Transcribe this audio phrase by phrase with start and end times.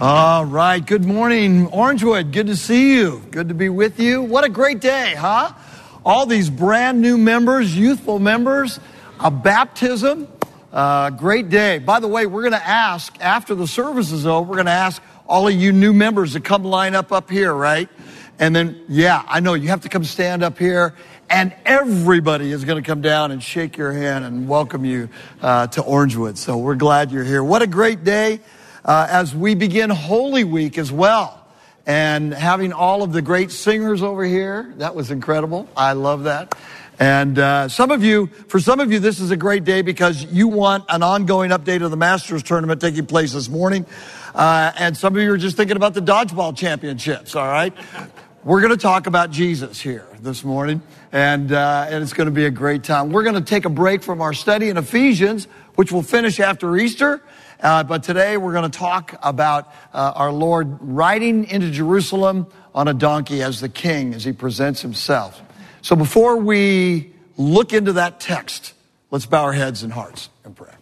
[0.00, 0.78] All right.
[0.78, 2.30] Good morning, Orangewood.
[2.30, 3.20] Good to see you.
[3.32, 4.22] Good to be with you.
[4.22, 5.52] What a great day, huh?
[6.04, 8.78] All these brand new members, youthful members,
[9.18, 10.28] a baptism.
[10.72, 11.80] Uh, great day.
[11.80, 14.70] By the way, we're going to ask, after the service is over, we're going to
[14.70, 17.88] ask all of you new members to come line up up here, right?
[18.38, 20.94] And then, yeah, I know you have to come stand up here,
[21.28, 25.08] and everybody is going to come down and shake your hand and welcome you
[25.42, 26.36] uh, to Orangewood.
[26.36, 27.42] So we're glad you're here.
[27.42, 28.38] What a great day
[28.84, 31.46] uh, as we begin Holy Week as well.
[31.86, 35.68] And having all of the great singers over here, that was incredible.
[35.76, 36.54] I love that.
[37.00, 40.24] And uh, some of you, for some of you, this is a great day because
[40.24, 43.86] you want an ongoing update of the Masters tournament taking place this morning.
[44.34, 47.72] Uh, and some of you are just thinking about the dodgeball championships, all right?
[48.44, 50.82] We're going to talk about Jesus here this morning,
[51.12, 53.12] and, uh, and it's going to be a great time.
[53.12, 56.76] We're going to take a break from our study in Ephesians, which will finish after
[56.76, 57.22] Easter.
[57.60, 62.86] Uh, but today we're going to talk about uh, our Lord riding into Jerusalem on
[62.86, 65.42] a donkey as the king as he presents himself.
[65.82, 68.74] So before we look into that text,
[69.10, 70.72] let's bow our heads and hearts and pray.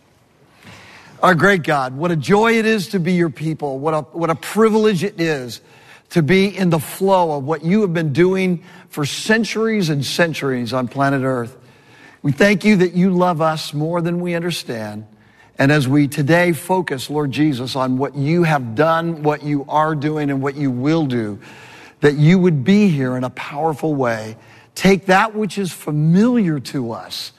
[1.23, 3.79] Our great God, what a joy it is to be your people.
[3.79, 5.63] What a, what a privilege it is
[6.11, 10.75] to be in the flow of what you have been doing for centuries and centuries
[10.75, 11.57] on planet Earth.
[12.21, 15.07] We thank you that you love us more than we understand.
[15.59, 19.95] And as we today focus, Lord Jesus, on what you have done, what you are
[19.95, 21.39] doing, and what you will do,
[22.01, 24.37] that you would be here in a powerful way.
[24.75, 27.33] Take that which is familiar to us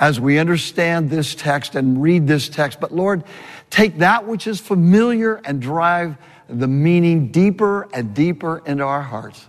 [0.00, 2.80] as we understand this text and read this text.
[2.80, 3.22] But Lord,
[3.68, 6.16] take that which is familiar and drive
[6.48, 9.46] the meaning deeper and deeper into our hearts.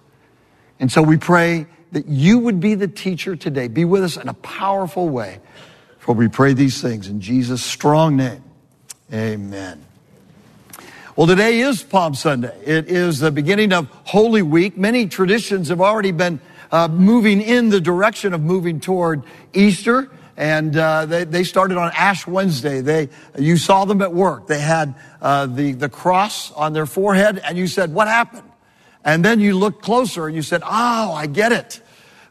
[0.80, 3.68] And so we pray that you would be the teacher today.
[3.68, 5.40] Be with us in a powerful way.
[6.02, 8.44] For we pray these things in Jesus' strong name.
[9.14, 9.86] Amen.
[11.16, 12.60] Well, today is Palm Sunday.
[12.66, 14.76] It is the beginning of Holy Week.
[14.76, 16.40] Many traditions have already been
[16.72, 19.22] uh, moving in the direction of moving toward
[19.54, 20.10] Easter.
[20.36, 22.82] And uh, they, they started on Ash Wednesday.
[22.82, 24.48] They, you saw them at work.
[24.48, 28.50] They had uh, the, the cross on their forehead, and you said, What happened?
[29.06, 31.80] And then you looked closer and you said, Oh, I get it.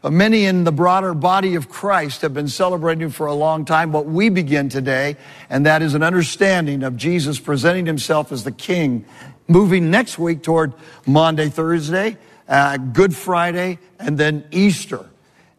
[0.09, 4.07] Many in the broader body of Christ have been celebrating for a long time what
[4.07, 5.15] we begin today,
[5.47, 9.05] and that is an understanding of Jesus presenting himself as the King,
[9.47, 10.73] moving next week toward
[11.05, 12.17] Maundy, Thursday,
[12.49, 15.05] uh, Good Friday, and then Easter.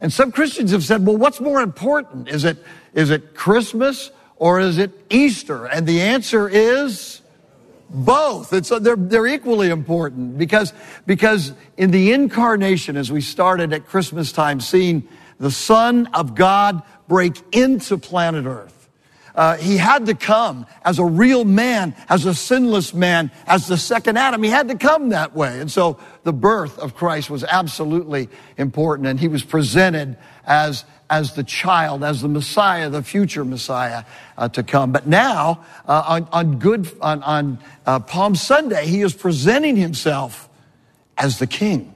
[0.01, 2.29] And some Christians have said, well, what's more important?
[2.29, 2.59] Is it,
[2.95, 5.67] is it Christmas or is it Easter?
[5.67, 7.22] And the answer is
[7.93, 8.53] both.
[8.53, 10.73] It's, they're, they're equally important because,
[11.07, 15.07] because in the incarnation, as we started at Christmas time, seeing
[15.39, 18.83] the Son of God break into planet Earth,
[19.35, 23.79] uh, he had to come as a real man, as a sinless man, as the
[23.79, 24.43] second Adam.
[24.43, 25.61] He had to come that way.
[25.61, 28.29] And so the birth of Christ was absolutely
[28.59, 29.09] important.
[29.09, 34.05] And he was presented as, as the child, as the Messiah, the future Messiah
[34.39, 34.93] uh, to come.
[34.93, 40.49] But now, uh, on, on good, on, on uh, Palm Sunday, he is presenting himself
[41.19, 41.95] as the king.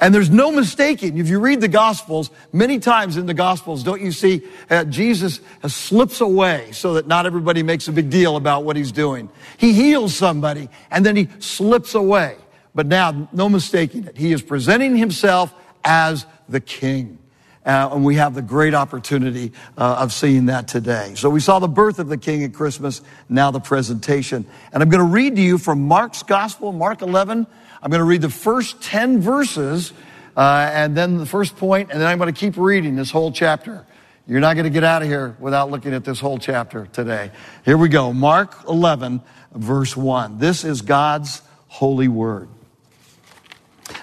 [0.00, 1.16] And there's no mistaking.
[1.16, 5.38] If you read the Gospels, many times in the Gospels, don't you see uh, Jesus
[5.68, 9.30] slips away so that not everybody makes a big deal about what he's doing.
[9.58, 12.36] He heals somebody and then he slips away.
[12.74, 14.16] But now, no mistaking it.
[14.16, 17.20] He is presenting himself as the king.
[17.64, 21.14] Uh, and we have the great opportunity uh, of seeing that today.
[21.16, 24.44] So we saw the birth of the King at Christmas, now the presentation.
[24.72, 27.46] And I'm going to read to you from Mark's Gospel, Mark 11.
[27.82, 29.92] I'm going to read the first 10 verses,
[30.36, 33.32] uh, and then the first point, and then I'm going to keep reading this whole
[33.32, 33.86] chapter.
[34.26, 37.30] You're not going to get out of here without looking at this whole chapter today.
[37.64, 38.12] Here we go.
[38.12, 39.20] Mark 11,
[39.54, 40.38] verse 1.
[40.38, 42.48] This is God's holy word.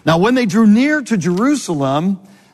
[0.05, 2.19] Now, when they drew near to Jerusalem,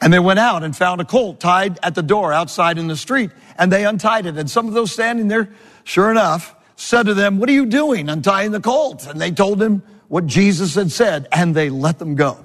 [0.00, 2.96] And they went out and found a colt tied at the door outside in the
[2.96, 4.36] street, and they untied it.
[4.36, 5.48] And some of those standing there,
[5.84, 9.06] sure enough, said to them, What are you doing untying the colt?
[9.06, 12.44] And they told him what Jesus had said, and they let them go.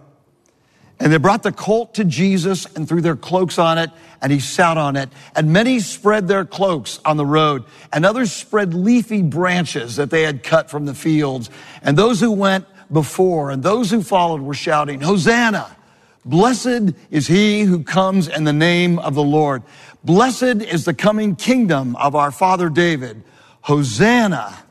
[1.00, 3.90] And they brought the colt to Jesus and threw their cloaks on it,
[4.22, 5.10] and he sat on it.
[5.36, 10.24] And many spread their cloaks on the road, and others spread leafy branches that they
[10.24, 11.50] had cut from the fields.
[11.82, 15.76] And those who went before and those who followed were shouting, Hosanna!
[16.26, 19.64] Blessed is he who comes in the name of the Lord.
[20.04, 23.24] Blessed is the coming kingdom of our father David.
[23.62, 24.64] Hosanna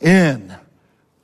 [0.00, 0.54] in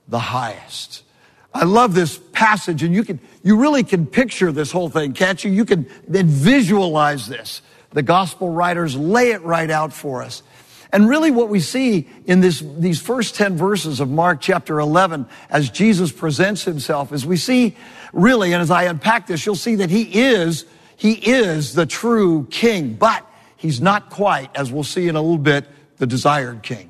[0.08, 1.05] the highest.
[1.52, 5.43] I love this passage and you can, you really can picture this whole thing, can't
[5.43, 5.50] you?
[5.50, 7.62] You can then visualize this.
[7.91, 10.43] The gospel writers lay it right out for us.
[10.92, 15.26] And really what we see in this, these first 10 verses of Mark chapter 11
[15.48, 17.76] as Jesus presents himself is we see
[18.12, 20.64] really, and as I unpack this, you'll see that he is,
[20.96, 23.25] he is the true king, but
[23.56, 25.66] he's not quite, as we'll see in a little bit,
[25.98, 26.89] the desired king.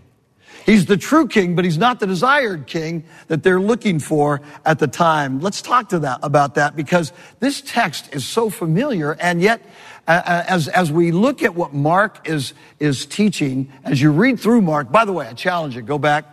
[0.66, 4.78] He's the true king, but he's not the desired king that they're looking for at
[4.78, 5.40] the time.
[5.40, 9.62] Let's talk to that about that because this text is so familiar and yet
[10.06, 14.90] as, as we look at what Mark is, is teaching, as you read through Mark,
[14.90, 16.24] by the way, I challenge you, go back,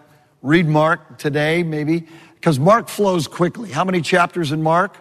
[0.41, 3.71] read Mark today, maybe, because Mark flows quickly.
[3.71, 4.97] How many chapters in Mark?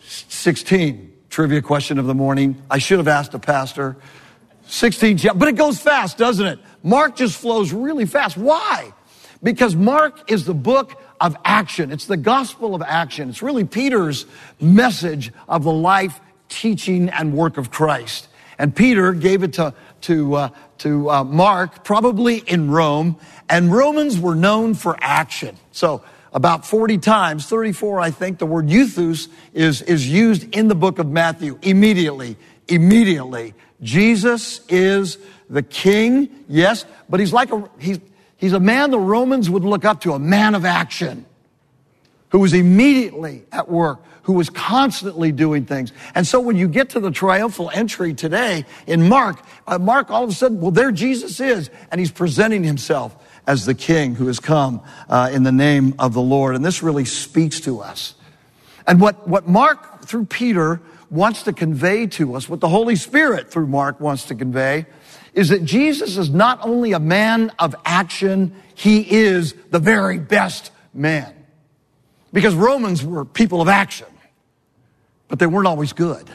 [0.00, 1.12] 16.
[1.30, 2.62] Trivia question of the morning.
[2.70, 3.96] I should have asked a pastor.
[4.66, 6.58] 16 chapters, but it goes fast, doesn't it?
[6.82, 8.36] Mark just flows really fast.
[8.36, 8.92] Why?
[9.42, 11.92] Because Mark is the book of action.
[11.92, 13.28] It's the gospel of action.
[13.28, 14.26] It's really Peter's
[14.60, 18.28] message of the life teaching and work of Christ.
[18.58, 23.16] And Peter gave it to, to, uh, to uh, Mark, probably in Rome.
[23.48, 25.56] And Romans were known for action.
[25.72, 26.02] So
[26.32, 30.98] about 40 times, 34, I think, the word euthus is, is used in the book
[30.98, 31.58] of Matthew.
[31.62, 32.36] Immediately,
[32.68, 33.54] immediately.
[33.84, 38.00] Jesus is the king, yes, but he's like a, he's,
[38.38, 41.26] he's a man the Romans would look up to, a man of action
[42.30, 45.92] who was immediately at work, who was constantly doing things.
[46.14, 50.24] And so when you get to the triumphal entry today in Mark, uh, Mark all
[50.24, 53.14] of a sudden, well, there Jesus is, and he's presenting himself
[53.46, 56.56] as the king who has come uh, in the name of the Lord.
[56.56, 58.14] And this really speaks to us.
[58.86, 63.50] And what, what Mark, through Peter, wants to convey to us, what the Holy Spirit,
[63.50, 64.86] through Mark, wants to convey,
[65.34, 70.70] is that Jesus is not only a man of action, he is the very best
[70.92, 71.32] man.
[72.32, 74.06] Because Romans were people of action,
[75.28, 76.28] but they weren't always good.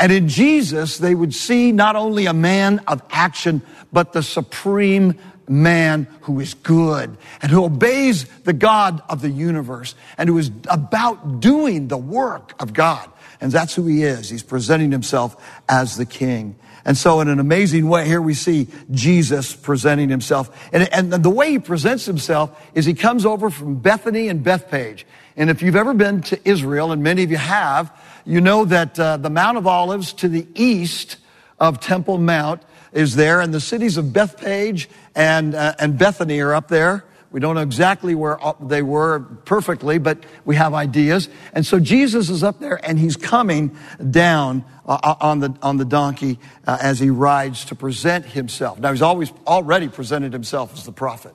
[0.00, 3.62] And in Jesus, they would see not only a man of action,
[3.92, 5.18] but the supreme
[5.48, 10.50] man who is good and who obeys the God of the universe and who is
[10.68, 13.10] about doing the work of God.
[13.40, 14.30] And that's who he is.
[14.30, 15.36] He's presenting himself
[15.68, 16.56] as the king.
[16.84, 20.68] And so in an amazing way, here we see Jesus presenting himself.
[20.72, 25.04] And, and the way he presents himself is he comes over from Bethany and Bethpage.
[25.36, 27.92] And if you've ever been to Israel, and many of you have,
[28.24, 31.16] you know that uh, the Mount of Olives to the east
[31.58, 32.62] of Temple Mount
[32.94, 37.04] is there, and the cities of Bethpage and, uh, and Bethany are up there.
[37.32, 41.28] We don't know exactly where they were perfectly, but we have ideas.
[41.52, 43.76] And so Jesus is up there and he's coming
[44.08, 48.78] down uh, uh, on the, on the donkey uh, as he rides to present himself.
[48.78, 51.34] Now he's always already presented himself as the prophet.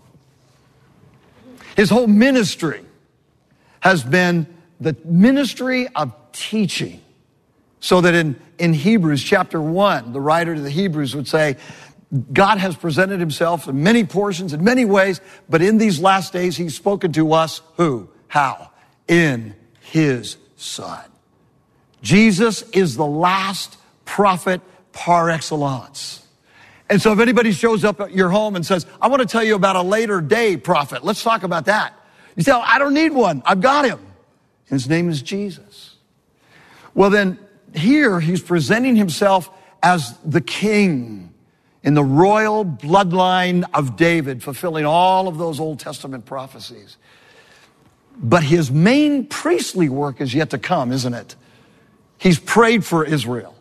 [1.75, 2.85] His whole ministry
[3.81, 4.47] has been
[4.79, 7.01] the ministry of teaching.
[7.79, 11.57] So that in, in Hebrews chapter 1, the writer to the Hebrews would say,
[12.33, 16.57] God has presented himself in many portions, in many ways, but in these last days,
[16.57, 18.09] he's spoken to us who?
[18.27, 18.71] How?
[19.07, 21.03] In his son.
[22.01, 24.61] Jesus is the last prophet
[24.91, 26.25] par excellence.
[26.89, 29.43] And so if anybody shows up at your home and says, I want to tell
[29.43, 31.93] you about a later day prophet, let's talk about that.
[32.35, 33.43] You say, oh, I don't need one.
[33.45, 33.99] I've got him.
[34.65, 35.95] His name is Jesus.
[36.95, 37.37] Well, then
[37.75, 39.49] here he's presenting himself
[39.81, 41.33] as the king
[41.83, 46.97] in the royal bloodline of David, fulfilling all of those Old Testament prophecies.
[48.17, 51.35] But his main priestly work is yet to come, isn't it?
[52.17, 53.55] He's prayed for Israel.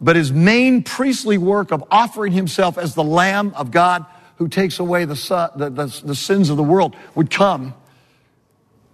[0.00, 4.04] But his main priestly work of offering himself as the Lamb of God
[4.36, 5.14] who takes away the,
[5.56, 7.74] the, the, the sins of the world would come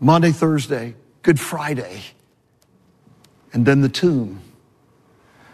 [0.00, 2.00] Maundy, Thursday, Good Friday,
[3.58, 4.40] and then the tomb.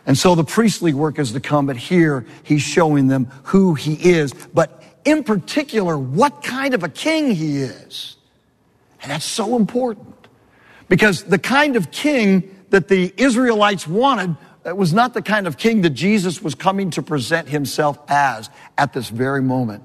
[0.05, 3.95] And so the priestly work is to come, but here he's showing them who he
[3.95, 8.17] is, but in particular, what kind of a king he is.
[9.01, 10.29] And that's so important
[10.91, 15.81] because the kind of king that the Israelites wanted was not the kind of king
[15.81, 19.83] that Jesus was coming to present himself as at this very moment.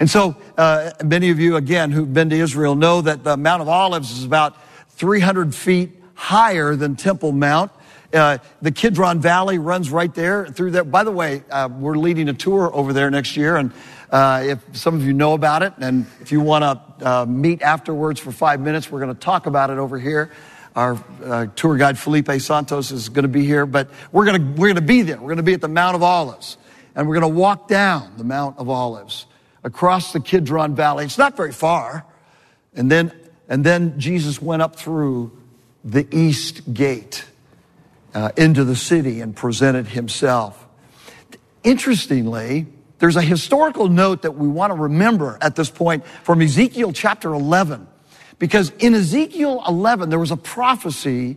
[0.00, 3.60] And so, uh, many of you, again, who've been to Israel know that the Mount
[3.60, 4.56] of Olives is about
[4.92, 7.70] 300 feet higher than Temple Mount.
[8.12, 10.84] Uh, the Kidron Valley runs right there through there.
[10.84, 13.72] By the way, uh, we're leading a tour over there next year, and
[14.10, 17.62] uh, if some of you know about it, and if you want to uh, meet
[17.62, 20.30] afterwards for five minutes, we're going to talk about it over here.
[20.76, 24.60] our uh, tour guide Felipe Santos is going to be here, but we're going to,
[24.60, 25.16] we're going to be there.
[25.16, 26.56] We're going to be at the Mount of Olives
[26.94, 29.26] and we're going to walk down the Mount of Olives
[29.62, 31.04] across the Kidron Valley.
[31.04, 32.06] It's not very far.
[32.74, 33.12] And then,
[33.48, 35.36] and then Jesus went up through
[35.84, 37.24] the east gate
[38.14, 40.66] uh, into the city and presented himself.
[41.62, 42.66] Interestingly,
[42.98, 47.32] there's a historical note that we want to remember at this point from Ezekiel chapter
[47.32, 47.86] 11.
[48.38, 51.36] Because in Ezekiel 11, there was a prophecy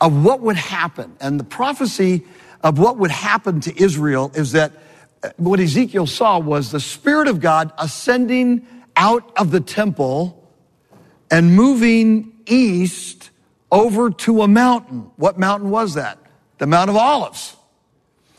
[0.00, 1.16] of what would happen.
[1.20, 2.24] And the prophecy
[2.62, 4.72] of what would happen to Israel is that
[5.22, 10.40] uh, what Ezekiel saw was the Spirit of God ascending out of the temple
[11.30, 13.30] and moving east
[13.74, 15.10] over to a mountain.
[15.16, 16.16] What mountain was that?
[16.58, 17.56] The Mount of Olives.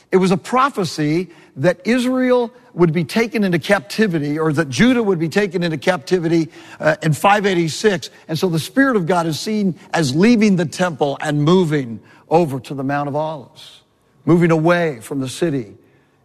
[0.10, 5.20] It was a prophecy that Israel would be taken into captivity or that Judah would
[5.20, 6.50] be taken into captivity
[6.80, 8.10] uh, in 586.
[8.30, 12.00] And so the Spirit of God is seen as leaving the temple and moving
[12.30, 13.82] over to the Mount of Olives,
[14.24, 15.76] moving away from the city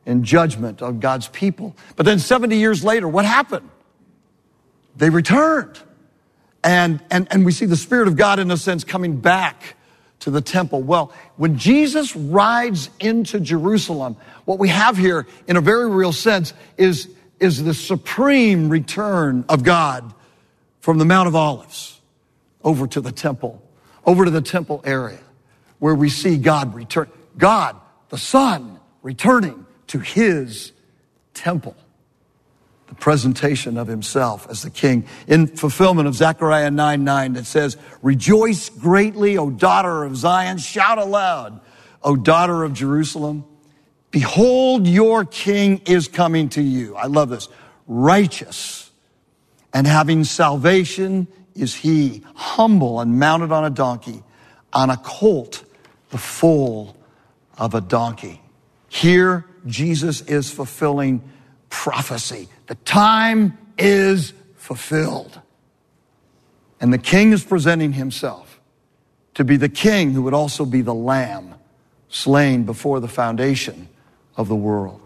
[0.06, 1.76] in judgment of God's people.
[1.96, 3.68] But then 70 years later, what happened?
[4.96, 5.80] They returned.
[6.62, 9.76] And, and, and we see the Spirit of God, in a sense, coming back
[10.20, 10.82] to the temple.
[10.82, 16.52] Well, when Jesus rides into Jerusalem, what we have here, in a very real sense,
[16.76, 20.12] is, is the supreme return of God
[20.80, 22.00] from the Mount of Olives
[22.62, 23.62] over to the temple,
[24.04, 25.20] over to the temple area,
[25.78, 27.10] where we see God return.
[27.38, 27.76] God,
[28.10, 30.72] the Son, returning to his
[31.32, 31.76] temple
[32.90, 37.76] the presentation of himself as the king in fulfillment of Zechariah 9 9 that says,
[38.02, 40.59] Rejoice greatly, O daughter of Zion.
[40.59, 41.61] Shout aloud,
[42.02, 43.44] O daughter of Jerusalem.
[44.11, 46.97] Behold, your king is coming to you.
[46.97, 47.49] I love this.
[47.87, 48.90] Righteous
[49.73, 54.25] and having salvation is he, humble and mounted on a donkey,
[54.73, 55.62] on a colt,
[56.11, 56.97] the foal
[57.56, 58.40] of a donkey.
[58.88, 61.23] Here, Jesus is fulfilling
[61.68, 62.49] prophecy.
[62.70, 65.40] The time is fulfilled.
[66.80, 68.60] And the king is presenting himself
[69.34, 71.56] to be the king who would also be the lamb
[72.10, 73.88] slain before the foundation
[74.36, 75.00] of the world.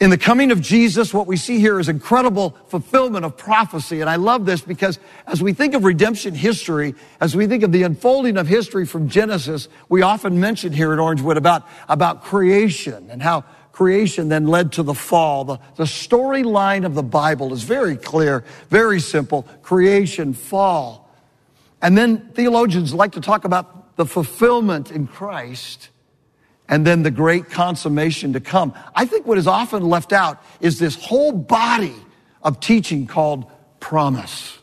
[0.00, 4.00] In the coming of Jesus, what we see here is incredible fulfillment of prophecy.
[4.00, 4.98] And I love this because
[5.28, 9.08] as we think of redemption history, as we think of the unfolding of history from
[9.08, 14.70] Genesis, we often mention here at Orangewood about, about creation and how creation then led
[14.72, 15.44] to the fall.
[15.44, 19.42] The, the storyline of the Bible is very clear, very simple.
[19.62, 21.10] Creation, fall.
[21.82, 25.88] And then theologians like to talk about the fulfillment in Christ
[26.68, 28.74] and then the great consummation to come.
[28.94, 31.96] I think what is often left out is this whole body
[32.42, 33.50] of teaching called
[33.80, 34.56] promise.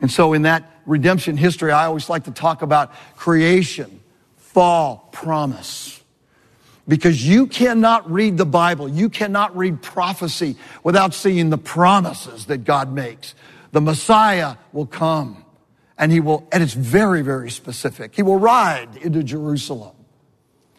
[0.00, 4.00] And so in that redemption history, I always like to talk about creation,
[4.36, 6.02] fall, promise.
[6.86, 12.58] Because you cannot read the Bible, you cannot read prophecy without seeing the promises that
[12.58, 13.34] God makes.
[13.72, 15.44] The Messiah will come
[15.96, 18.14] and he will, and it's very, very specific.
[18.14, 19.94] He will ride into Jerusalem.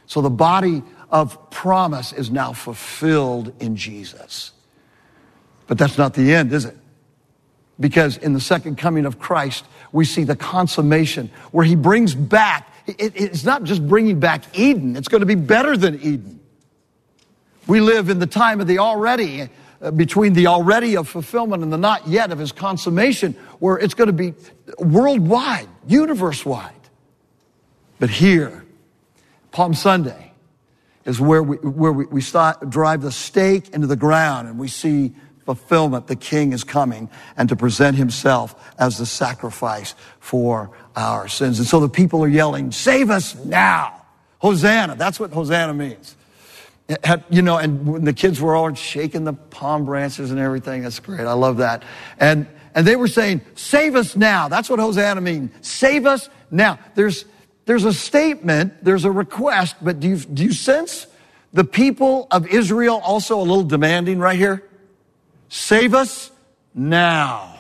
[0.06, 4.52] So the body of promise is now fulfilled in Jesus.
[5.68, 6.78] But that's not the end, is it?
[7.80, 12.72] Because in the second coming of Christ, we see the consummation where he brings back
[12.88, 16.40] it, it's not just bringing back Eden, it's going to be better than Eden.
[17.68, 19.50] We live in the time of the already,
[19.82, 23.94] uh, between the already of fulfillment and the not yet of his consummation, where it's
[23.94, 24.34] going to be
[24.78, 26.74] worldwide, universe wide.
[28.00, 28.66] But here,
[29.52, 30.34] Palm Sunday
[31.06, 34.68] is where we, where we, we start, drive the stake into the ground and we
[34.68, 35.14] see
[35.46, 36.08] fulfillment.
[36.08, 41.60] The king is coming and to present himself as the sacrifice for our sins.
[41.60, 44.02] And so the people are yelling, save us now.
[44.40, 44.96] Hosanna.
[44.96, 46.16] That's what Hosanna means.
[47.30, 51.00] You know, and when the kids were all shaking the palm branches and everything, that's
[51.00, 51.22] great.
[51.22, 51.84] I love that.
[52.20, 54.50] And, and they were saying, save us now.
[54.50, 55.52] That's what Hosanna means.
[55.62, 56.78] Save us now.
[56.94, 57.26] There's,
[57.66, 61.08] there's a statement, there's a request, but do you, do you sense
[61.54, 64.64] the people of Israel also a little demanding right here?
[65.50, 66.32] Save us
[66.74, 67.52] now.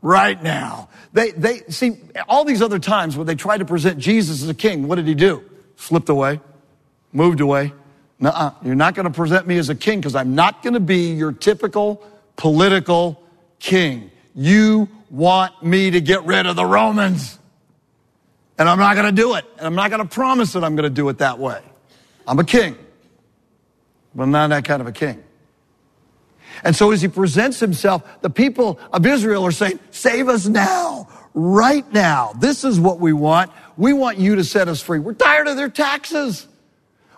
[0.00, 0.88] Right now.
[1.12, 4.54] They, they, see, all these other times when they tried to present Jesus as a
[4.54, 5.42] king, what did he do?
[5.76, 6.40] Slipped away,
[7.12, 7.72] moved away.
[8.20, 10.80] nuh you're not going to present me as a king because I'm not going to
[10.80, 12.02] be your typical
[12.36, 13.20] political
[13.58, 14.10] king.
[14.34, 17.38] You want me to get rid of the Romans.
[18.58, 19.44] And I'm not going to do it.
[19.56, 21.60] And I'm not going to promise that I'm going to do it that way.
[22.26, 22.76] I'm a king,
[24.14, 25.22] but I'm not that kind of a king.
[26.64, 31.08] And so as he presents himself, the people of Israel are saying, save us now,
[31.34, 32.32] right now.
[32.38, 33.50] This is what we want.
[33.76, 34.98] We want you to set us free.
[34.98, 36.46] We're tired of their taxes.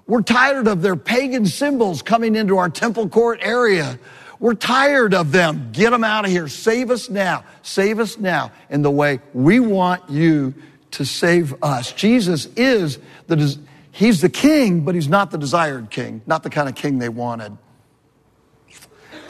[0.07, 3.99] We're tired of their pagan symbols coming into our temple court area.
[4.41, 5.71] We're tired of them.
[5.73, 6.49] Get them out of here.
[6.49, 7.45] Save us now.
[7.63, 10.55] Save us now in the way we want you
[10.93, 11.93] to save us.
[11.93, 13.57] Jesus is the,
[13.93, 17.09] he's the king, but he's not the desired king, not the kind of king they
[17.09, 17.57] wanted.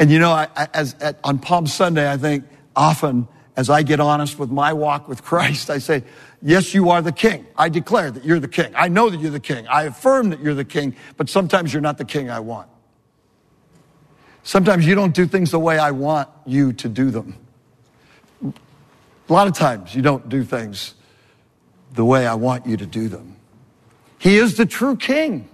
[0.00, 4.00] And you know, I, as, at, on Palm Sunday, I think often as I get
[4.00, 6.02] honest with my walk with Christ, I say,
[6.40, 7.46] yes, you are the king.
[7.54, 8.72] I declare that you're the king.
[8.74, 9.66] I know that you're the king.
[9.68, 12.70] I affirm that you're the king, but sometimes you're not the king I want.
[14.42, 17.36] Sometimes you don't do things the way I want you to do them.
[18.42, 20.94] A lot of times you don't do things
[21.92, 23.36] the way I want you to do them.
[24.18, 25.46] He is the true king,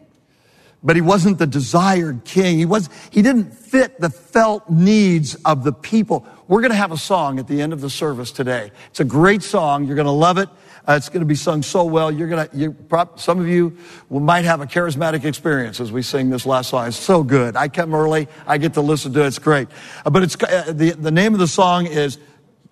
[0.86, 2.58] but he wasn't the desired king.
[2.58, 6.24] He was, he didn't fit the felt needs of the people.
[6.46, 8.70] We're going to have a song at the end of the service today.
[8.90, 9.86] It's a great song.
[9.86, 10.48] You're going to love it.
[10.88, 12.12] Uh, it's going to be sung so well.
[12.12, 12.76] You're going to, you,
[13.16, 13.76] some of you
[14.08, 16.86] will, might have a charismatic experience as we sing this last song.
[16.86, 17.56] It's so good.
[17.56, 18.28] I come early.
[18.46, 19.26] I get to listen to it.
[19.26, 19.66] It's great.
[20.04, 22.16] Uh, but it's, uh, the, the name of the song is,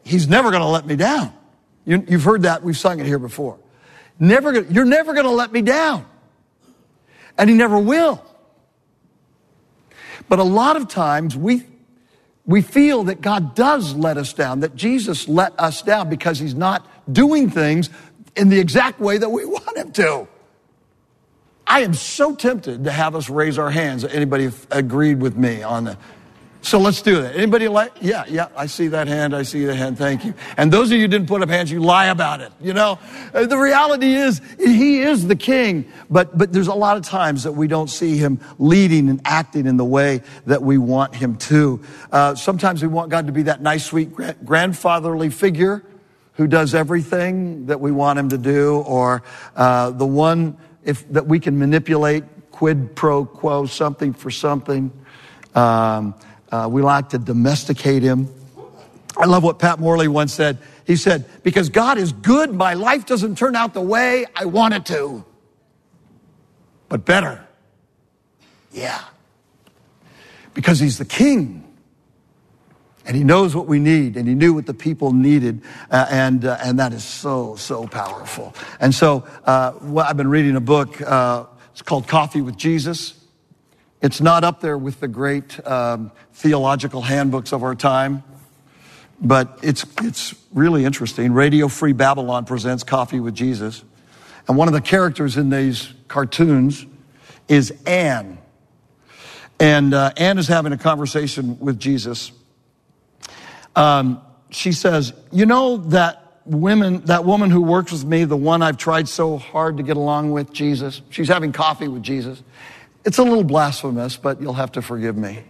[0.05, 1.33] He's Never Going to Let Me Down.
[1.85, 2.63] You, you've heard that.
[2.63, 3.59] We've sung it here before.
[4.21, 6.07] Never, you're never going to let me down.
[7.37, 8.25] And He never will.
[10.29, 11.65] But a lot of times we
[12.47, 16.55] we feel that God does let us down, that Jesus let us down because he's
[16.55, 17.89] not doing things
[18.37, 20.29] in the exact way that we want him to.
[21.67, 24.05] I am so tempted to have us raise our hands.
[24.05, 25.99] Anybody agreed with me on the
[26.65, 27.37] so let's do that.
[27.37, 27.93] Anybody like?
[28.01, 29.37] Yeah, yeah, I see that hand.
[29.37, 29.99] I see the hand.
[29.99, 30.33] Thank you.
[30.57, 32.53] And those of you didn't put up hands, you lie about it.
[32.59, 32.99] You know,
[33.35, 37.43] uh, the reality is he is the king, but, but there's a lot of times
[37.43, 41.37] that we don't see him leading and acting in the way that we want him
[41.37, 41.83] to.
[42.11, 45.85] Uh, sometimes we want God to be that nice, sweet grandfatherly figure
[46.33, 49.23] who does everything that we want him to do or,
[49.55, 54.91] uh, the one if, that we can manipulate quid pro quo something for something.
[55.55, 56.15] Um,
[56.55, 58.33] uh, we like to domesticate him.
[59.17, 60.59] I love what Pat Morley once said.
[60.87, 64.75] He said, Because God is good, my life doesn't turn out the way I want
[64.75, 65.25] it to,
[66.89, 67.45] but better.
[68.71, 69.03] Yeah.
[70.53, 71.63] Because He's the King.
[73.07, 76.43] And he knows what we need, and he knew what the people needed, uh, and
[76.43, 78.55] uh, and that is so so powerful.
[78.81, 81.03] And so, uh, well, I've been reading a book.
[81.03, 83.13] Uh, it's called Coffee with Jesus.
[84.05, 88.23] It's not up there with the great um, theological handbooks of our time,
[89.19, 91.33] but it's, it's really interesting.
[91.33, 93.83] Radio Free Babylon presents Coffee with Jesus.
[94.47, 96.85] And one of the characters in these cartoons
[97.49, 98.37] is Anne.
[99.59, 102.31] And uh, Anne is having a conversation with Jesus.
[103.75, 108.61] Um, she says, You know that women, that woman who works with me, the one
[108.61, 111.01] I've tried so hard to get along with, Jesus?
[111.09, 112.43] She's having coffee with Jesus.
[113.05, 115.45] It's a little blasphemous, but you'll have to forgive me.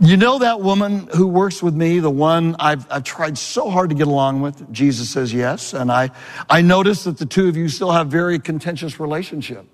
[0.00, 3.90] You know that woman who works with me, the one I've, I've tried so hard
[3.90, 4.72] to get along with?
[4.72, 5.74] Jesus says yes.
[5.74, 6.10] And I,
[6.48, 9.66] I notice that the two of you still have very contentious relationship.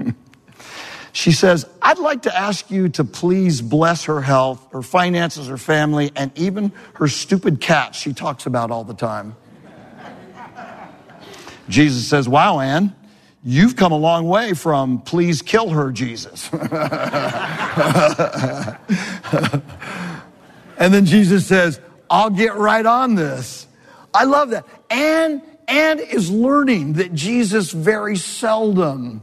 [1.12, 5.56] she says, I'd like to ask you to please bless her health, her finances, her
[5.58, 9.36] family, and even her stupid cat she talks about all the time.
[11.68, 12.96] Jesus says, wow, Anne,
[13.44, 16.48] You've come a long way from please kill her, Jesus.
[16.52, 16.62] and
[20.94, 23.66] then Jesus says, I'll get right on this.
[24.14, 24.64] I love that.
[24.90, 29.22] And Anne is learning that Jesus very seldom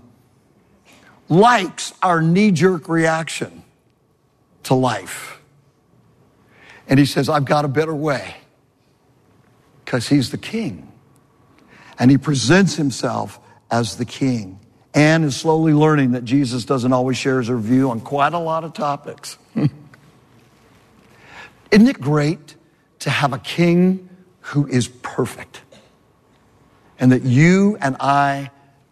[1.29, 3.63] likes our knee jerk reaction
[4.63, 5.39] to life.
[6.87, 8.35] And he says, I've got a better way
[9.85, 10.91] because he's the king.
[11.97, 13.39] And he presents himself
[13.71, 14.59] as the king.
[14.93, 18.63] Anne is slowly learning that Jesus doesn't always share her view on quite a lot
[18.63, 19.37] of topics.
[19.55, 19.71] Isn't
[21.87, 22.55] it great
[22.99, 24.09] to have a king
[24.41, 25.61] who is perfect
[26.97, 28.49] and that you and I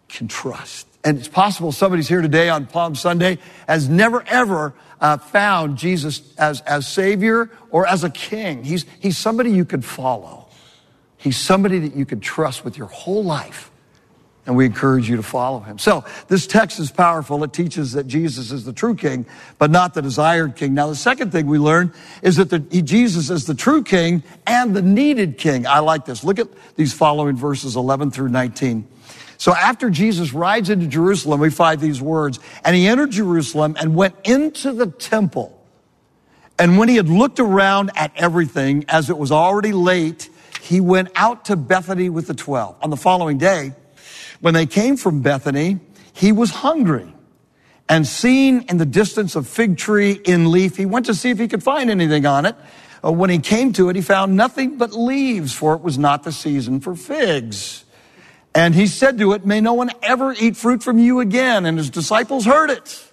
[0.08, 0.86] can trust?
[1.04, 6.22] And it's possible somebody's here today on Palm Sunday has never ever uh, found Jesus
[6.36, 8.62] as, as Savior or as a king.
[8.62, 10.46] He's, he's somebody you could follow.
[11.16, 13.72] He's somebody that you could trust with your whole life
[14.48, 15.78] and we encourage you to follow him.
[15.78, 17.44] So this text is powerful.
[17.44, 19.26] It teaches that Jesus is the true king,
[19.58, 20.72] but not the desired king.
[20.72, 24.22] Now, the second thing we learn is that the, he, Jesus is the true king
[24.46, 25.66] and the needed king.
[25.66, 26.24] I like this.
[26.24, 28.88] Look at these following verses 11 through 19.
[29.36, 33.94] So after Jesus rides into Jerusalem, we find these words, and he entered Jerusalem and
[33.94, 35.62] went into the temple.
[36.58, 40.30] And when he had looked around at everything, as it was already late,
[40.62, 42.76] he went out to Bethany with the 12.
[42.80, 43.74] On the following day,
[44.40, 45.80] when they came from Bethany,
[46.12, 47.14] he was hungry.
[47.88, 51.38] And seeing in the distance a fig tree in leaf, he went to see if
[51.38, 52.54] he could find anything on it.
[53.02, 56.24] Uh, when he came to it, he found nothing but leaves, for it was not
[56.24, 57.84] the season for figs.
[58.54, 61.64] And he said to it, May no one ever eat fruit from you again.
[61.64, 63.04] And his disciples heard it.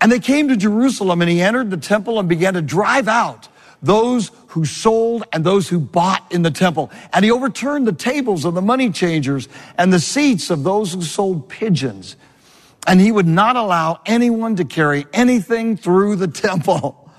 [0.00, 3.48] And they came to Jerusalem, and he entered the temple and began to drive out
[3.82, 6.90] those who sold and those who bought in the temple.
[7.12, 11.02] And he overturned the tables of the money changers and the seats of those who
[11.02, 12.16] sold pigeons.
[12.86, 17.10] And he would not allow anyone to carry anything through the temple.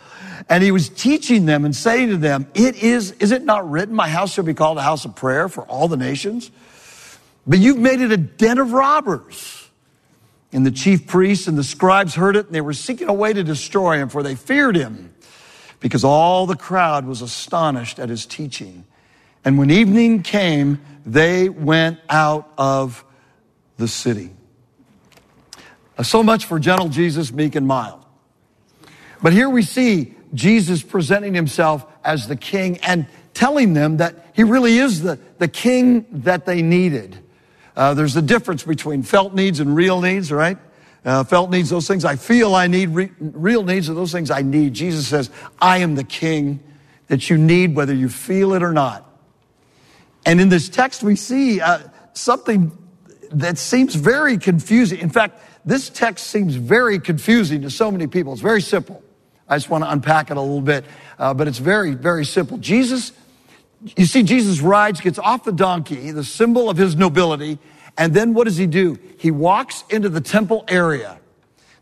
[0.49, 3.93] And he was teaching them and saying to them, it is, is it not written,
[3.93, 6.49] my house shall be called a house of prayer for all the nations?
[7.45, 9.69] But you've made it a den of robbers.
[10.51, 13.33] And the chief priests and the scribes heard it and they were seeking a way
[13.33, 15.08] to destroy him for they feared him
[15.79, 18.85] because all the crowd was astonished at his teaching.
[19.45, 23.03] And when evening came, they went out of
[23.77, 24.31] the city.
[25.97, 28.03] Uh, so much for gentle Jesus, meek and mild.
[29.21, 34.43] But here we see Jesus presenting himself as the king and telling them that he
[34.43, 37.17] really is the, the king that they needed.
[37.75, 40.57] Uh, there's a difference between felt needs and real needs, right?
[41.05, 42.89] Uh, felt needs, those things I feel I need.
[42.89, 44.73] Re- real needs are those things I need.
[44.73, 45.29] Jesus says,
[45.61, 46.59] I am the king
[47.07, 49.05] that you need, whether you feel it or not.
[50.25, 51.79] And in this text, we see uh,
[52.13, 52.77] something
[53.31, 54.99] that seems very confusing.
[54.99, 58.33] In fact, this text seems very confusing to so many people.
[58.33, 59.01] It's very simple.
[59.47, 60.85] I just want to unpack it a little bit,
[61.17, 62.57] uh, but it's very, very simple.
[62.57, 63.11] Jesus,
[63.97, 67.57] you see, Jesus rides, gets off the donkey, the symbol of his nobility,
[67.99, 68.97] and then what does he do?
[69.17, 71.19] He walks into the temple area.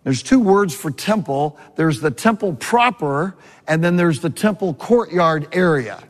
[0.03, 1.59] There's two words for temple.
[1.75, 3.35] There's the temple proper,
[3.67, 6.03] and then there's the temple courtyard area.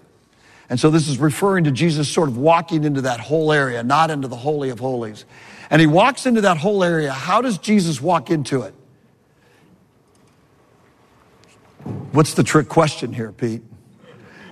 [0.70, 4.10] And so this is referring to Jesus sort of walking into that whole area, not
[4.10, 5.26] into the Holy of Holies.
[5.70, 7.12] And he walks into that whole area.
[7.12, 8.74] How does Jesus walk into it?
[12.14, 13.62] What's the trick question here, Pete?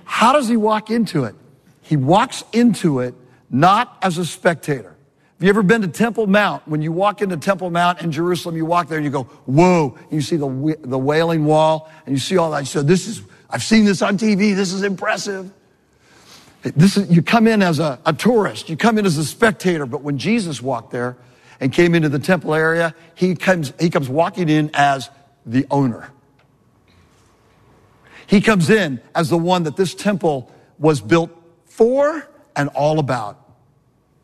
[0.04, 1.34] How does he walk into it?
[1.80, 3.14] He walks into it
[3.48, 4.95] not as a spectator.
[5.36, 6.66] Have you ever been to Temple Mount?
[6.66, 9.94] When you walk into Temple Mount in Jerusalem, you walk there and you go, whoa,
[10.04, 12.66] and you see the, the Wailing Wall and you see all that.
[12.66, 13.20] Say, this is,
[13.50, 14.56] I've seen this on TV.
[14.56, 15.52] This is impressive.
[16.62, 18.70] This is, you come in as a, a tourist.
[18.70, 19.84] You come in as a spectator.
[19.84, 21.18] But when Jesus walked there
[21.60, 25.10] and came into the temple area, he comes, he comes walking in as
[25.44, 26.10] the owner.
[28.26, 31.30] He comes in as the one that this temple was built
[31.66, 33.38] for and all about.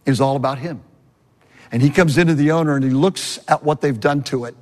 [0.06, 0.82] It was all about him.
[1.72, 4.54] And he comes into the owner and he looks at what they've done to it.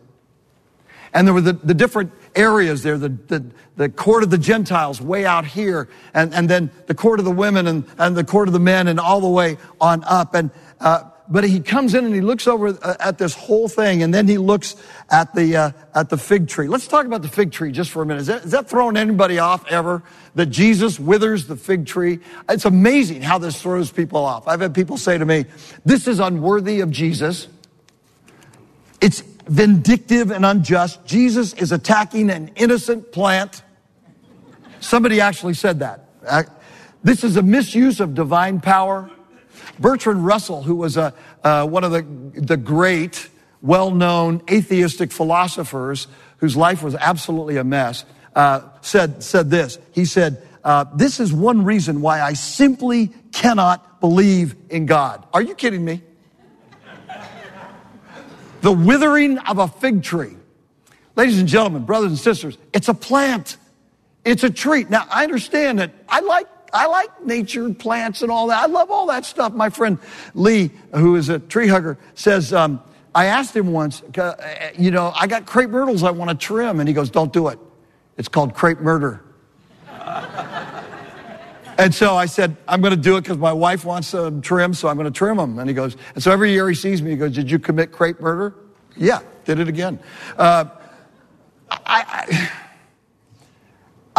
[1.13, 3.45] And there were the, the different areas there, the, the,
[3.77, 7.33] the, court of the Gentiles way out here, and, and then the court of the
[7.33, 10.35] women and, and the court of the men and all the way on up.
[10.37, 14.03] And, uh, but he comes in and he looks over uh, at this whole thing
[14.03, 14.75] and then he looks
[15.11, 16.67] at the, uh, at the fig tree.
[16.67, 18.23] Let's talk about the fig tree just for a minute.
[18.23, 20.03] Is that, is that throwing anybody off ever?
[20.35, 22.19] That Jesus withers the fig tree?
[22.49, 24.49] It's amazing how this throws people off.
[24.49, 25.45] I've had people say to me,
[25.85, 27.47] this is unworthy of Jesus.
[29.01, 31.05] It's vindictive and unjust.
[31.07, 33.63] Jesus is attacking an innocent plant.
[34.81, 36.09] Somebody actually said that.
[36.27, 36.43] Uh,
[37.03, 39.11] this is a misuse of divine power.
[39.79, 42.03] Bertrand Russell, who was a, uh, one of the,
[42.41, 43.29] the great,
[43.63, 46.07] well-known atheistic philosophers
[46.39, 49.79] whose life was absolutely a mess, uh, said, said this.
[49.93, 55.27] He said, uh, this is one reason why I simply cannot believe in God.
[55.33, 56.03] Are you kidding me?
[58.61, 60.37] the withering of a fig tree.
[61.17, 63.57] Ladies and gentlemen, brothers and sisters, it's a plant.
[64.25, 64.87] It's a tree.
[64.89, 68.63] Now, I understand that I like I like nature, plants, and all that.
[68.63, 69.53] I love all that stuff.
[69.53, 69.99] My friend
[70.35, 72.83] Lee, who is a tree hugger, says, um,
[73.15, 76.81] I asked him once, uh, you know, I got crepe myrtles I want to trim.
[76.81, 77.59] And he goes, Don't do it.
[78.17, 79.23] It's called crepe murder.
[81.79, 84.75] and so I said, I'm going to do it because my wife wants them trim,
[84.75, 85.59] so I'm going to trim them.
[85.59, 87.93] And he goes, and so every year he sees me, he goes, Did you commit
[87.93, 88.55] crepe murder?
[88.97, 89.99] Yeah, did it again.
[90.37, 90.67] Uh,
[91.71, 92.51] I, I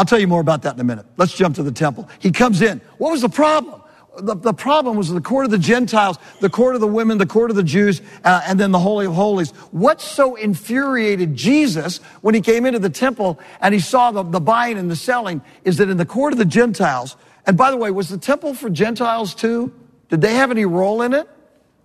[0.01, 1.05] I'll tell you more about that in a minute.
[1.17, 2.09] Let's jump to the temple.
[2.17, 2.81] He comes in.
[2.97, 3.83] What was the problem?
[4.17, 7.27] The, the problem was the court of the Gentiles, the court of the women, the
[7.27, 9.51] court of the Jews, uh, and then the Holy of Holies.
[9.69, 14.39] What so infuriated Jesus when he came into the temple and he saw the, the
[14.39, 17.77] buying and the selling is that in the court of the Gentiles, and by the
[17.77, 19.71] way, was the temple for Gentiles too?
[20.09, 21.29] Did they have any role in it?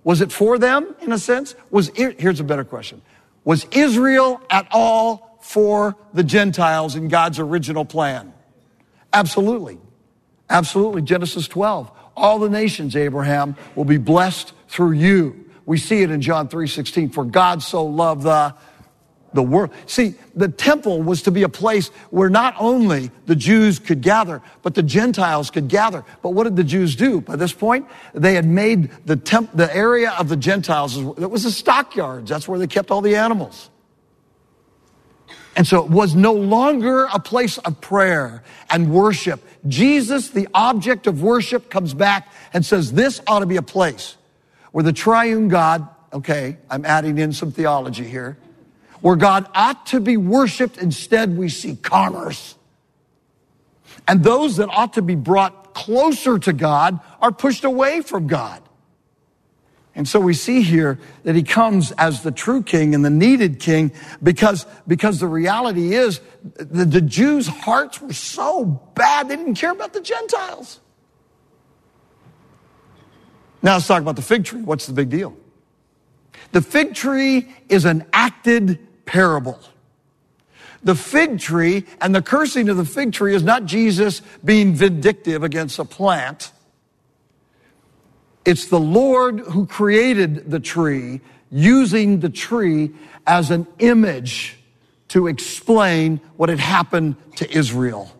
[0.04, 1.54] Was it for them in a sense?
[1.68, 3.02] Was here's a better question.
[3.44, 8.34] Was Israel at all for the Gentiles in God's original plan?
[9.12, 9.78] Absolutely.
[10.50, 11.02] Absolutely.
[11.02, 11.88] Genesis 12.
[12.16, 15.48] All the nations, Abraham, will be blessed through you.
[15.64, 17.10] We see it in John 3:16.
[17.10, 18.54] For God so loved the
[19.34, 19.70] the world.
[19.86, 24.42] See, the temple was to be a place where not only the Jews could gather,
[24.62, 26.04] but the Gentiles could gather.
[26.22, 27.20] But what did the Jews do?
[27.20, 31.44] By this point, they had made the temp, the area of the Gentiles, it was
[31.44, 32.30] the stockyards.
[32.30, 33.70] That's where they kept all the animals.
[35.56, 39.42] And so it was no longer a place of prayer and worship.
[39.66, 44.16] Jesus, the object of worship, comes back and says, this ought to be a place
[44.72, 48.36] where the triune God, okay, I'm adding in some theology here,
[49.00, 50.76] where God ought to be worshiped.
[50.76, 52.54] Instead, we see commerce.
[54.06, 58.62] And those that ought to be brought closer to God are pushed away from God.
[59.96, 63.58] And so we see here that he comes as the true king and the needed
[63.58, 66.20] king because, because the reality is
[66.54, 70.80] the, the Jews' hearts were so bad they didn't care about the Gentiles.
[73.62, 74.60] Now let's talk about the fig tree.
[74.60, 75.34] What's the big deal?
[76.52, 79.58] The fig tree is an acted parable.
[80.82, 85.42] The fig tree and the cursing of the fig tree is not Jesus being vindictive
[85.42, 86.52] against a plant.
[88.46, 92.92] It's the Lord who created the tree, using the tree
[93.26, 94.56] as an image
[95.08, 98.10] to explain what had happened to Israel.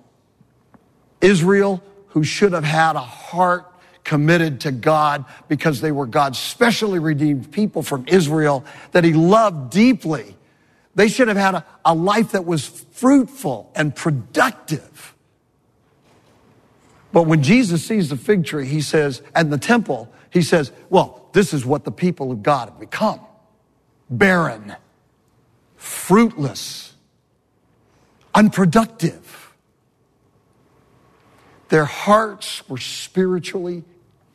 [1.21, 6.99] Israel, who should have had a heart committed to God because they were God's specially
[6.99, 10.37] redeemed people from Israel that he loved deeply.
[10.97, 15.15] They should have had a, a life that was fruitful and productive.
[17.13, 21.29] But when Jesus sees the fig tree, he says, and the temple, he says, well,
[21.33, 23.21] this is what the people of God have become
[24.09, 24.77] barren,
[25.77, 26.95] fruitless,
[28.35, 29.53] unproductive.
[31.69, 33.85] Their hearts were spiritually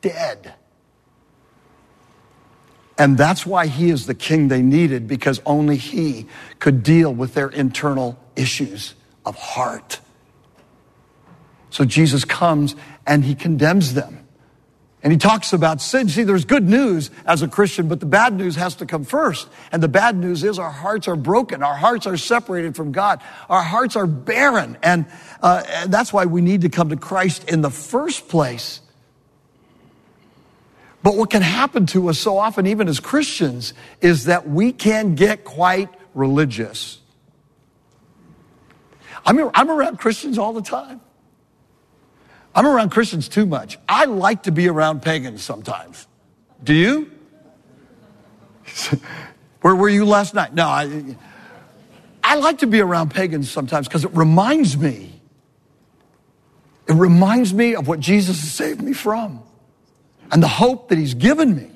[0.02, 0.54] dead.
[2.98, 6.26] And that's why he is the king they needed, because only he
[6.58, 10.00] could deal with their internal issues of heart.
[11.70, 12.76] So Jesus comes
[13.06, 14.21] and he condemns them.
[15.02, 16.08] And he talks about sin.
[16.08, 19.48] See, there's good news as a Christian, but the bad news has to come first.
[19.72, 21.62] And the bad news is our hearts are broken.
[21.62, 23.20] Our hearts are separated from God.
[23.48, 24.78] Our hearts are barren.
[24.80, 25.06] And,
[25.42, 28.80] uh, and that's why we need to come to Christ in the first place.
[31.02, 35.16] But what can happen to us so often, even as Christians, is that we can
[35.16, 37.00] get quite religious.
[39.26, 41.00] I'm, I'm around Christians all the time.
[42.54, 43.78] I'm around Christians too much.
[43.88, 46.06] I like to be around pagans sometimes.
[46.62, 47.10] Do you?
[49.62, 50.52] Where were you last night?
[50.54, 51.16] No, I,
[52.22, 55.20] I like to be around pagans sometimes because it reminds me.
[56.86, 59.42] It reminds me of what Jesus has saved me from
[60.30, 61.68] and the hope that he's given me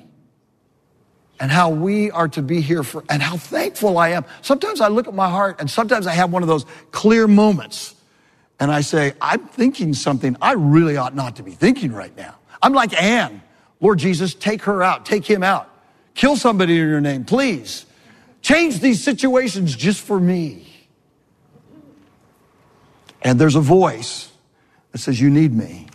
[1.39, 4.25] and how we are to be here for, and how thankful I am.
[4.41, 7.95] Sometimes I look at my heart and sometimes I have one of those clear moments
[8.59, 12.35] and I say, I'm thinking something I really ought not to be thinking right now.
[12.61, 13.41] I'm like Anne.
[13.79, 15.69] Lord Jesus, take her out, take him out.
[16.15, 17.85] Kill somebody in your name, please.
[18.41, 20.67] Change these situations just for me.
[23.21, 24.31] And there's a voice
[24.91, 25.87] that says, You need me.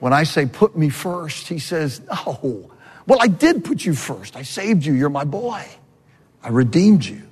[0.00, 2.70] When I say, Put me first, he says, No.
[3.06, 4.36] Well, I did put you first.
[4.36, 4.92] I saved you.
[4.92, 5.64] You're my boy.
[6.42, 7.22] I redeemed you.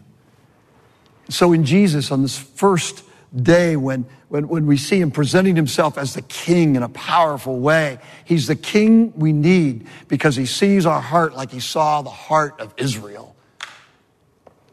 [1.29, 5.99] So in Jesus, on this first day when, when, when we see him presenting himself
[5.99, 7.99] as the king in a powerful way.
[8.25, 12.61] He's the king we need because he sees our heart like he saw the heart
[12.61, 13.37] of Israel.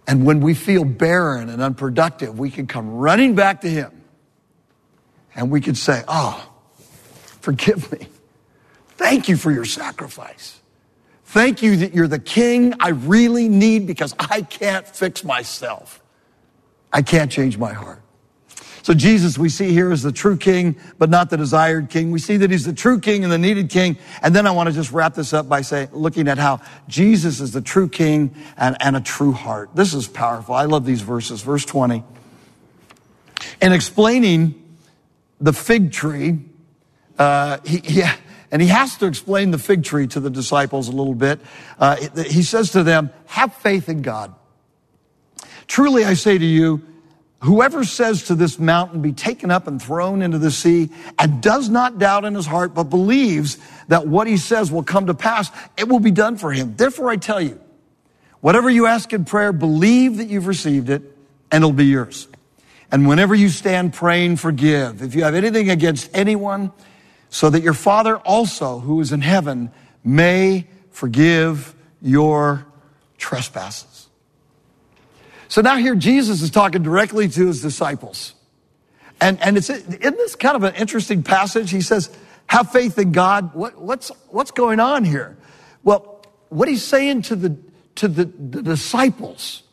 [0.07, 4.03] And when we feel barren and unproductive, we can come running back to him
[5.33, 6.51] and we can say, Oh,
[7.41, 8.07] forgive me.
[8.89, 10.59] Thank you for your sacrifice.
[11.25, 16.01] Thank you that you're the king I really need because I can't fix myself.
[16.93, 18.01] I can't change my heart.
[18.85, 22.11] So Jesus we see here is the true king, but not the desired king.
[22.11, 23.97] We see that he's the true king and the needed king.
[24.21, 27.41] And then I want to just wrap this up by saying, looking at how Jesus
[27.41, 29.71] is the true king and, and a true heart.
[29.73, 30.53] This is powerful.
[30.53, 31.41] I love these verses.
[31.41, 32.03] Verse 20.
[33.59, 34.77] In explaining
[35.41, 36.37] the fig tree,
[37.17, 38.03] uh, he,
[38.51, 41.39] and he has to explain the fig tree to the disciples a little bit.
[41.79, 41.95] Uh,
[42.27, 44.35] he says to them, have faith in God.
[45.65, 46.83] Truly I say to you,
[47.45, 51.69] Whoever says to this mountain, be taken up and thrown into the sea, and does
[51.69, 55.51] not doubt in his heart, but believes that what he says will come to pass,
[55.77, 56.75] it will be done for him.
[56.75, 57.59] Therefore, I tell you,
[58.41, 61.03] whatever you ask in prayer, believe that you've received it,
[61.51, 62.27] and it'll be yours.
[62.91, 65.03] And whenever you stand praying, forgive.
[65.03, 66.71] If you have anything against anyone,
[67.29, 69.71] so that your Father also, who is in heaven,
[70.03, 72.65] may forgive your
[73.19, 74.04] trespasses.
[75.55, 78.33] So now here Jesus is talking directly to his disciples.
[79.21, 81.71] And, and it's in this kind of an interesting passage.
[81.71, 82.09] He says,
[82.47, 83.53] have faith in God.
[83.53, 85.37] What, what's, what's going on here?
[85.81, 87.57] Well, what he's saying to the,
[87.95, 89.63] to the, the disciples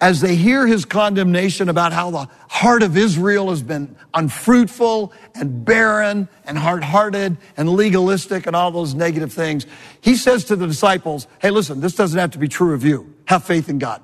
[0.00, 5.64] as they hear his condemnation about how the heart of Israel has been unfruitful and
[5.64, 9.66] barren and hard hearted and legalistic and all those negative things,
[10.00, 13.16] he says to the disciples, Hey, listen, this doesn't have to be true of you.
[13.24, 14.00] Have faith in God.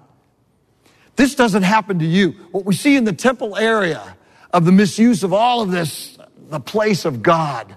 [1.16, 2.32] This doesn't happen to you.
[2.52, 4.16] What we see in the temple area
[4.52, 7.76] of the misuse of all of this, the place of God,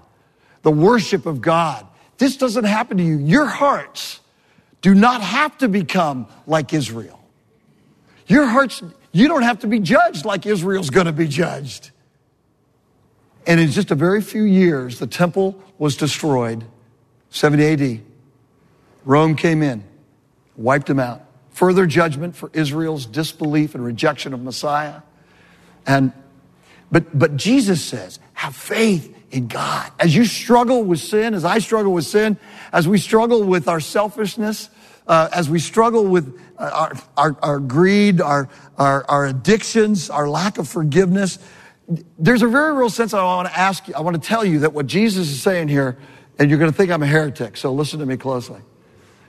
[0.62, 1.86] the worship of God,
[2.18, 3.18] this doesn't happen to you.
[3.18, 4.20] Your hearts
[4.80, 7.22] do not have to become like Israel.
[8.26, 11.90] Your hearts, you don't have to be judged like Israel's going to be judged.
[13.46, 16.64] And in just a very few years, the temple was destroyed,
[17.30, 18.00] 70 AD.
[19.04, 19.84] Rome came in,
[20.56, 21.25] wiped them out.
[21.56, 25.00] Further judgment for Israel's disbelief and rejection of Messiah.
[25.86, 26.12] And,
[26.92, 29.90] but, but Jesus says, have faith in God.
[29.98, 32.36] As you struggle with sin, as I struggle with sin,
[32.74, 34.68] as we struggle with our selfishness,
[35.06, 40.28] uh, as we struggle with uh, our, our, our greed, our, our, our addictions, our
[40.28, 41.38] lack of forgiveness,
[42.18, 44.58] there's a very real sense I want to ask you, I want to tell you
[44.58, 45.96] that what Jesus is saying here,
[46.38, 48.60] and you're going to think I'm a heretic, so listen to me closely.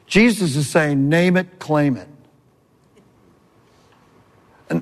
[0.07, 2.09] Jesus is saying, name it, claim it.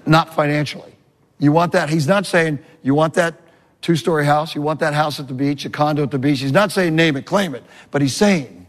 [0.05, 0.95] Not financially.
[1.37, 1.89] You want that?
[1.89, 3.41] He's not saying, you want that
[3.81, 6.39] two story house, you want that house at the beach, a condo at the beach.
[6.39, 8.65] He's not saying, name it, claim it, but he's saying,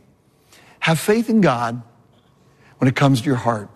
[0.81, 1.83] have faith in God
[2.79, 3.71] when it comes to your heart.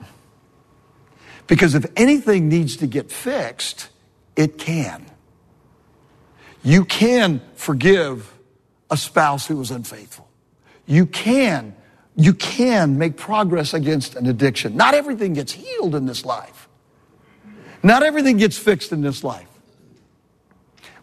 [1.46, 3.88] Because if anything needs to get fixed,
[4.36, 5.06] it can.
[6.62, 8.32] You can forgive
[8.90, 10.28] a spouse who was unfaithful.
[10.86, 11.74] You can,
[12.16, 14.76] you can make progress against an addiction.
[14.76, 16.68] Not everything gets healed in this life.
[17.82, 19.48] Not everything gets fixed in this life.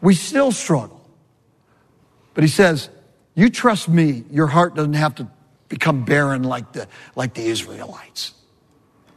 [0.02, 1.04] We still struggle.
[2.34, 2.90] But he says,
[3.34, 5.28] you trust me, your heart doesn't have to
[5.70, 8.34] become barren like the, like the Israelites.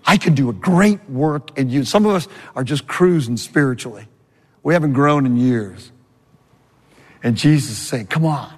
[0.07, 1.85] I can do a great work in you.
[1.85, 4.09] Some of us are just cruising spiritually.
[4.63, 5.93] We haven't grown in years.
[7.23, 8.53] And Jesus is saying, come on,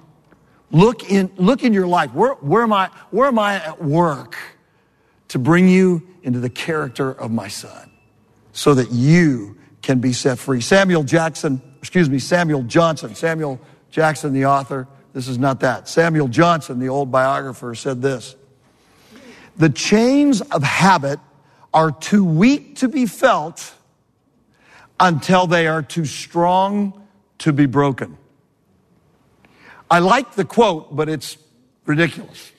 [0.71, 2.13] look in, look in your life.
[2.13, 4.37] Where, where am I, where am I at work
[5.27, 7.92] to bring you into the character of my son
[8.53, 10.61] so that you can be set free?
[10.61, 13.59] Samuel Jackson, excuse me, Samuel Johnson, Samuel
[13.91, 15.87] Jackson, the author, this is not that.
[15.87, 18.35] Samuel Johnson, the old biographer, said this
[19.57, 21.19] The chains of habit
[21.73, 23.73] are too weak to be felt
[24.99, 27.07] until they are too strong
[27.39, 28.17] to be broken.
[29.89, 31.37] I like the quote, but it's
[31.85, 32.51] ridiculous.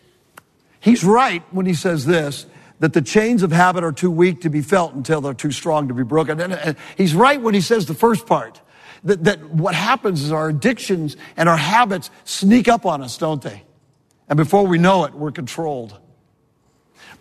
[0.79, 2.47] He's right when he says this
[2.81, 5.89] that the chains of habit are too weak to be felt until they're too strong
[5.89, 6.41] to be broken.
[6.41, 8.61] And he's right when he says the first part
[9.05, 13.43] that, that what happens is our addictions and our habits sneak up on us, don't
[13.43, 13.63] they?
[14.29, 15.99] And before we know it, we're controlled.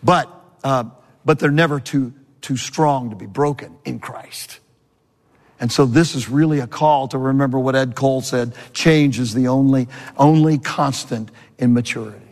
[0.02, 0.30] But,
[0.64, 0.84] uh,
[1.24, 4.60] but they're never too, too strong to be broken in Christ.
[5.60, 8.54] And so this is really a call to remember what Ed Cole said.
[8.72, 12.23] Change is the only, only constant in maturity.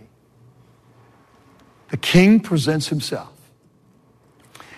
[1.92, 3.28] The king presents himself.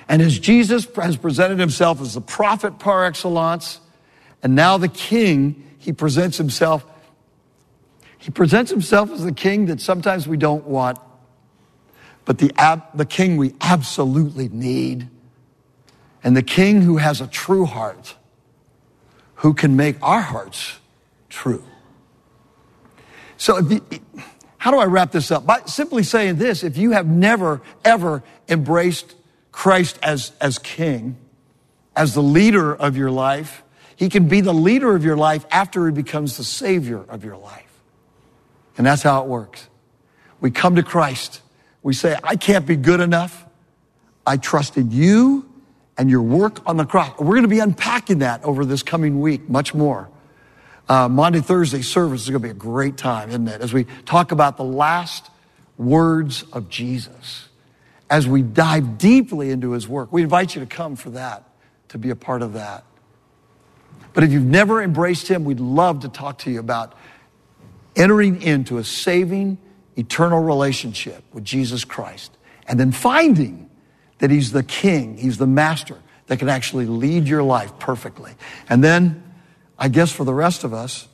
[0.08, 3.78] And as Jesus has presented himself as the prophet par excellence,
[4.42, 6.84] and now the king, he presents himself,
[8.18, 10.98] he presents himself as the king that sometimes we don't want,
[12.24, 15.08] but the, ab, the king we absolutely need.
[16.24, 18.16] And the king who has a true heart,
[19.36, 20.80] who can make our hearts
[21.28, 21.64] true.
[23.36, 23.80] So, you,
[24.64, 25.44] how do I wrap this up?
[25.44, 29.14] By simply saying this if you have never, ever embraced
[29.52, 31.18] Christ as, as king,
[31.94, 33.62] as the leader of your life,
[33.94, 37.36] he can be the leader of your life after he becomes the savior of your
[37.36, 37.82] life.
[38.78, 39.68] And that's how it works.
[40.40, 41.42] We come to Christ.
[41.82, 43.44] We say, I can't be good enough.
[44.26, 45.46] I trusted you
[45.98, 47.18] and your work on the cross.
[47.18, 50.08] We're going to be unpacking that over this coming week, much more.
[50.88, 53.60] Uh, Maundy, Thursday service is going to be a great time, isn't it?
[53.60, 55.30] As we talk about the last
[55.78, 57.48] words of Jesus,
[58.10, 60.12] as we dive deeply into his work.
[60.12, 61.42] We invite you to come for that,
[61.88, 62.84] to be a part of that.
[64.12, 66.94] But if you've never embraced Him, we'd love to talk to you about
[67.96, 69.58] entering into a saving,
[69.96, 73.68] eternal relationship with Jesus Christ and then finding
[74.18, 78.32] that He's the King, He's the Master that can actually lead your life perfectly.
[78.68, 79.22] And then,
[79.78, 81.08] I guess for the rest of us,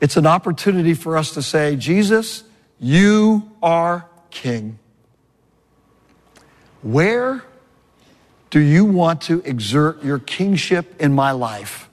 [0.00, 2.44] it's an opportunity for us to say, Jesus,
[2.78, 4.78] you are King.
[6.82, 7.42] Where
[8.50, 11.88] do you want to exert your kingship in my life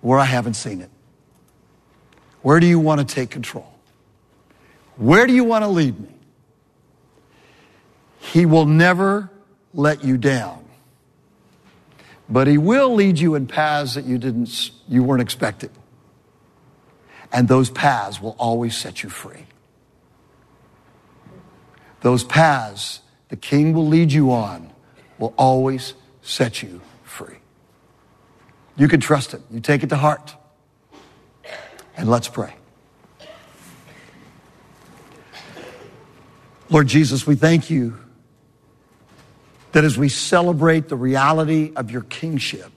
[0.00, 0.90] where I haven't seen it?
[2.42, 3.70] Where do you want to take control?
[4.96, 6.14] Where do you want to lead me?
[8.20, 9.30] He will never
[9.74, 10.59] let you down.
[12.30, 15.70] But he will lead you in paths that you didn't you weren't expecting.
[17.32, 19.46] And those paths will always set you free.
[22.02, 24.72] Those paths the king will lead you on
[25.18, 27.36] will always set you free.
[28.76, 29.40] You can trust it.
[29.50, 30.34] You take it to heart.
[31.96, 32.54] And let's pray.
[36.70, 37.98] Lord Jesus, we thank you
[39.72, 42.70] that as we celebrate the reality of your kingship,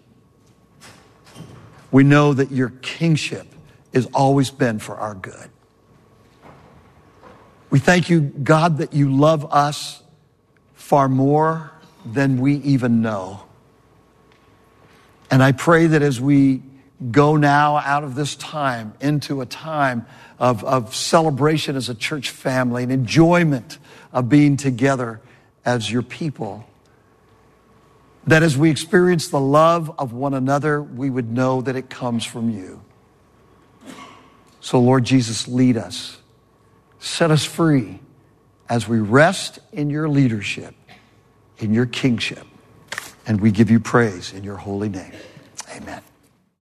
[1.91, 3.47] we know that your kingship
[3.93, 5.49] has always been for our good.
[7.69, 10.01] We thank you, God, that you love us
[10.73, 11.71] far more
[12.05, 13.43] than we even know.
[15.31, 16.61] And I pray that as we
[17.11, 20.05] go now out of this time into a time
[20.39, 23.77] of, of celebration as a church family and enjoyment
[24.11, 25.19] of being together
[25.65, 26.65] as your people,
[28.27, 32.23] that as we experience the love of one another, we would know that it comes
[32.23, 32.81] from you.
[34.61, 36.19] So, Lord Jesus, lead us,
[36.99, 37.99] set us free
[38.69, 40.73] as we rest in your leadership,
[41.57, 42.47] in your kingship,
[43.27, 45.11] and we give you praise in your holy name.
[45.75, 46.01] Amen.